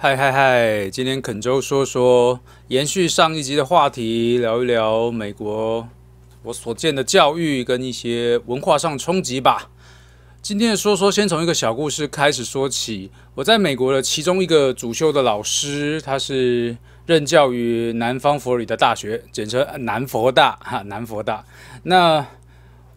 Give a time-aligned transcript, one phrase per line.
[0.00, 0.88] 嗨嗨嗨！
[0.88, 5.88] 今天肯州说说，延续上一集的话题，聊一聊美国
[6.44, 9.70] 我所见的教育跟一些文化上冲击吧。
[10.40, 13.10] 今天的说说，先从一个小故事开始说起。
[13.34, 21.44] 我在美国的其中一个主修的老师，他是任教于南方佛里达大学，简称南佛大哈，南佛大。
[21.82, 22.24] 那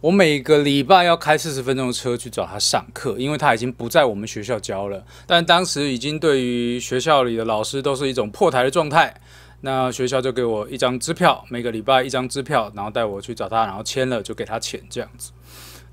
[0.00, 5.04] 我每个礼拜要开四十分钟的车去找他上课，因为他已经不在我们学校教了。
[5.26, 9.14] 但当时已经对于学校里的老师都是一种破台的状态。
[9.60, 15.32] 那学校就给我一张支票，每个礼拜一张支票，然后带我去找他，然后签了就给他钱这样子。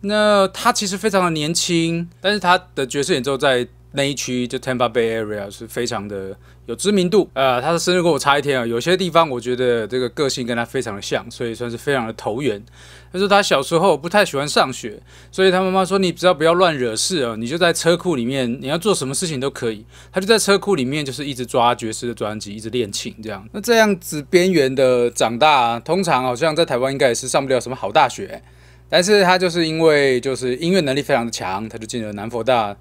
[0.02, 3.68] 那他其实非常的年轻，但是他的爵士演奏在。
[3.98, 6.38] 那一区就 Tampa Bay area 是非常的
[6.68, 12.64] 有知名度，呃，他的生日跟我差一天啊，有些地方我觉得这个个性跟他非常的像，所以算是非常的投缘。
[13.12, 15.02] 他说他小时候不太喜欢上学，
[15.32, 19.84] 所以他妈妈说你只要不要乱惹事哦，你就在车库里面，你要做什么事情都可以。
[20.12, 23.44] 他就在车库里面就是一直抓爵士的专辑，一直练琴这样。
[23.52, 28.44] 那这样子边缘的长大，通常好像在台湾应该也是上不了什么好大学，
[28.90, 32.76] 但是他就是因为就是音乐能力非常的强，他就进了南佛大。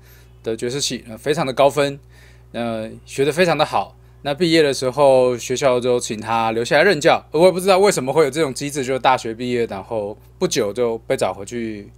[0.47, 1.99] 的爵士系，非常的高分，
[2.53, 3.97] 呃，学的非常的好。
[4.23, 7.25] 那毕业的时候，学校就请他留下来任教。
[7.33, 11.89] 我也不知道为什么会有这种机制，就是大学毕业，然后不久就被找回去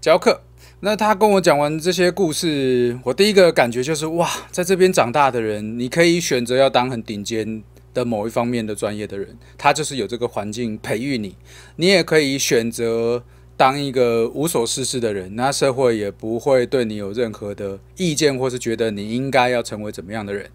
[0.00, 0.40] 教课。
[0.80, 7.62] 那他跟我讲完这些故事，我第一个感觉就是，哇，在这边长大的人，你可以选择要当很顶尖
[7.94, 11.36] 的某一方面的专业的人，他就是有这个环境培育你。
[11.76, 13.22] 你也可以选择。
[13.60, 20.48] 当一个无所事事的人，那社会也不会对你有任何的意见，或是觉得你应该要成为怎么样的人。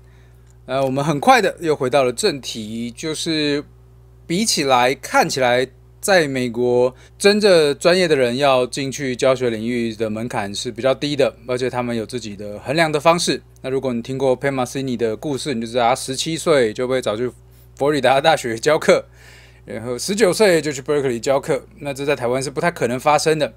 [0.66, 3.64] 呃，我们很快的又回到了正题，就是
[4.26, 5.68] 比起来看起来，
[6.02, 13.40] 在美国真正专业的人要进去教学领域的门槛是比较低的，而且他们有自己的衡量的方式。
[13.62, 17.28] 那如果你听过 Pam Masini 的故事，你就知道他十七岁就被找去
[17.76, 19.06] 佛罗里达大学教课。
[19.66, 23.54] 然后十九岁就去 Berkeley 教课，那这在台湾是不太可能发生的。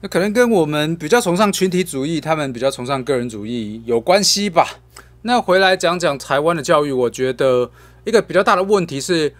[0.00, 4.80] 那可能跟我们比较崇尚群体主义，他们比较崇尚个人主义有关系吧。
[5.22, 7.70] 那回来讲讲台湾的教育，我觉得
[8.04, 9.34] 一个比较大的问题是。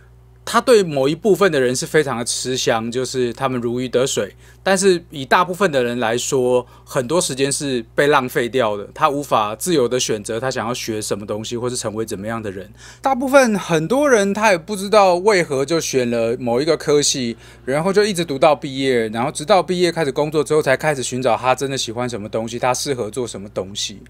[0.45, 4.35] 他对某一部分的人是非常的吃香，就是他们如鱼得水。
[4.63, 8.87] 但是以大部分的人来说，很多时间是被浪费掉的。
[8.95, 12.71] 他无法自由的选择他想要学什么东西，或是成为怎么样的人。
[13.01, 24.01] 大部分很多人他也不知道为何就选了某一个科系，然后就一直读到毕业，然后直到毕业开始工作之后，才开始寻找他真的喜欢什么东西，他适合做什么东西。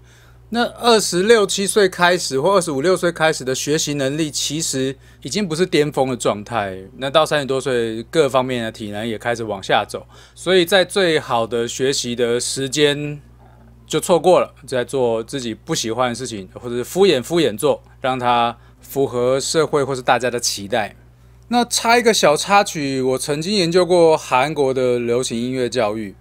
[0.53, 6.77] 那二十六七岁开始，或二十五六岁开始的学习能力，其实已经不是巅峰的状态。
[6.97, 10.05] 那到三十多岁，各方面的体能也开始往下走，
[10.35, 13.19] 所以在最好的学习的时间
[13.87, 20.95] 就错过了，在做自己不喜欢的事情，或者是敷衍敷衍做，让它符合社会或是大家的期待。
[21.47, 26.13] 那插一个小插曲，我曾经研究过韩国的流行音乐教育。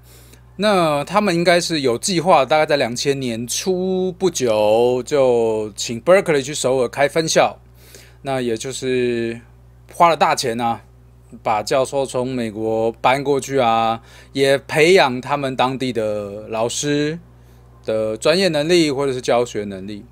[0.56, 7.58] 那他们应该是有计划，大概在两千年初不久就请 Berkeley 去首尔开分校，
[8.20, 9.40] 那也就是
[9.92, 10.82] 花了大钱啊，
[11.42, 14.02] 把教授从美国搬过去啊，
[14.34, 17.18] 也培养他们当地的老师
[17.86, 20.04] 的专业能力或者是教学能力。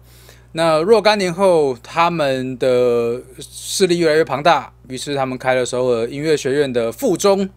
[0.52, 7.48] 那若干年后，他们的势力越来越庞大，于是他们开了首尔音乐学院的附中。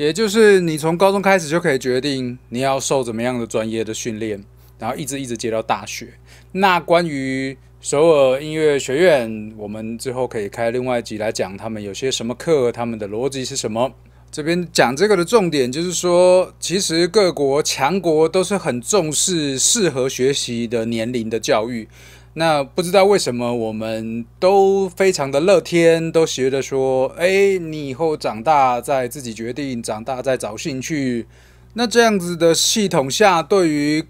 [0.00, 4.42] 也就是你从高中开始就可以决定你要受怎么样的专业的训练，
[4.78, 6.08] 然后一直一直接到大学。
[6.52, 13.92] 那关于首尔音乐学院，我们之后可以开另外一集来讲他们有些什么课，他们的逻辑是什么。
[14.32, 21.88] 这边讲这个的重点就是说，其实各国强国都是很重视适合学习的年龄的教育。
[22.34, 31.26] 那不知道为什么我们都非常的乐天，都觉得说，哎，你以后长大再自己决定，长大再找兴趣。
[31.74, 34.04] 那这样子的系统下，对于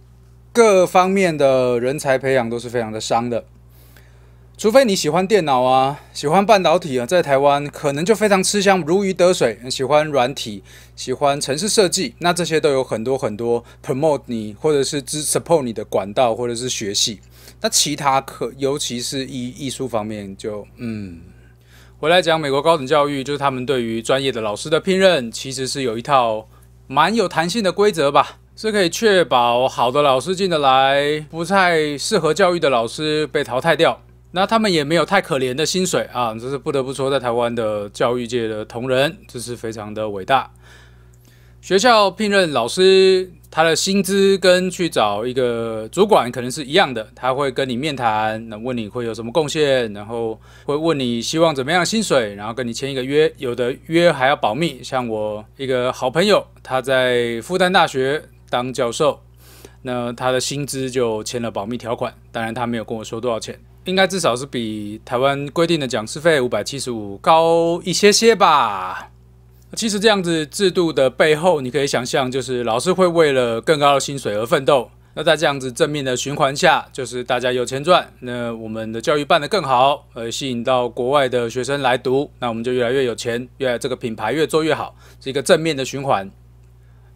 [0.52, 3.46] 各方面的人才培养都是非常的伤的。
[4.60, 9.58] 除非你喜欢电脑啊，喜欢半导体啊，在台湾可能就非常吃香，如鱼得水。
[9.70, 10.62] 喜欢软体，
[10.94, 17.20] 喜欢城市设计，那这些都有很多很多 promote 你或者是支 support 你的管道或者是学系。
[17.62, 21.20] 那其他可，尤其是艺艺术方面，就嗯，
[21.98, 26.46] 回来讲美国高等教育，就是他们对于专业的老师的聘任，其实是有一套
[26.86, 34.02] 蛮有弹性的规则吧，是可以确保好的老师进得来，不太适合教育的老师被淘汰掉。
[34.32, 40.50] 那他们也没有太可怜的薪水啊，这是不得不说，在台湾的教育界的同仁，这是非常的伟大。
[41.60, 43.32] 学校聘任老师。
[43.52, 54.80] 他的薪资跟去找一个主管可能是一样的，他会跟你面谈，那问你会有什么贡献，然后会问你希望怎么样薪水，然后跟你签一个约，有的约还要保密。
[54.84, 59.20] 像我一个好朋友，他在复旦大学当教授，
[59.82, 69.10] 那他的薪资就签了保密条款，当然他没有跟我说多少钱，应该至少是比台湾规定的讲师费五百七十五高一些些吧。
[69.74, 74.90] 其实这样子制度的背后，你可以想象，就是老师会为了更高的薪水而奋斗。
[75.14, 86.30] 那在这样子正面的循环下，就是大家有钱赚，那我们的教育办得更好，呃，吸引到国外的学生来读，那我们就越来越有钱，越来这个品牌越做越好，是一个正面的循环。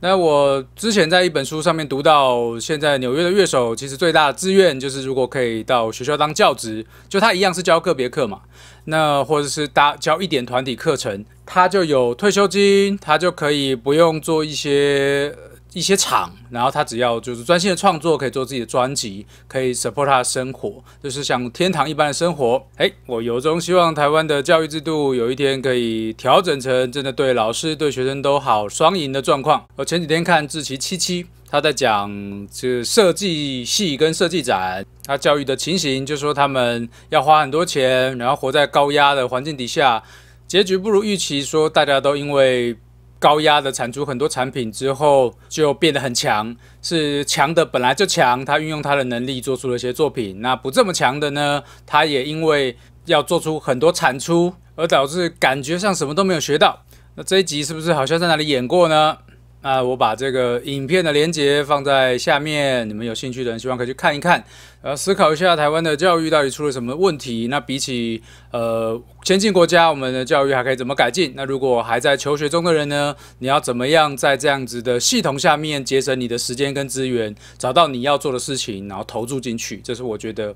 [0.04, 8.42] 那我之前在一本书上面读到，现在纽约的乐手其实最大的志愿就是，如果可以到学校当教职，就他一样是教个别课嘛，
[8.84, 15.34] 那或者是搭教一点团体课程，他就有退休金，他就可以不用做一些。
[15.74, 22.64] 一些厂，然后他只要就是专心的创作，可以做自己的专辑，可以 support 他的生活，就是像天堂一般的生活。
[22.76, 29.66] 哎，我由衷希望台湾的教育制度有一天可以调整成真的对老师、对学生都好，双赢的状况。
[29.74, 32.08] 我前几天看志奇七七，他在讲
[32.52, 40.00] 这设计系跟设计展，他教育的情形，就说他们要花很多钱，然后活在高压的环境底下，
[40.46, 42.76] 结局不如预期，说大家都因为。
[43.24, 46.54] 高压的产出很多产品之后，就变得很强。
[46.82, 50.42] 是强的本来就强，他运用他的能力做出了一些作品。
[50.42, 51.62] 那不这么强的呢？
[51.86, 52.76] 他也因为
[53.06, 56.84] 要做出很多产出，而导致感觉上什么都没有学到。
[57.14, 59.16] 那这一集是不是好像在哪里演过呢？
[59.64, 64.44] 啊，我把这个影片的连接放在下面，你们有兴趣的人希望可以去看一看，
[64.82, 67.46] 呃，思考一下台湾的教育到底出了什么问题。
[67.48, 71.32] 那比起呃先进国家，我们的教育还可以怎么改进？
[71.34, 80.54] 那如果还在求学中的人呢，你要怎么样在这样子的系统下面节省你的时间跟资源，找到你要做的事情，然后投注进去，这是我觉得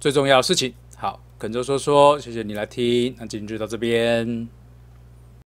[0.00, 0.74] 最重要的事情。
[0.96, 4.55] 好，肯州说说，谢谢你来听，那今天就到这边。